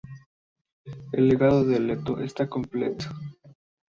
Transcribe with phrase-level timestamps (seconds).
[1.11, 3.05] El legado de Leto está completo.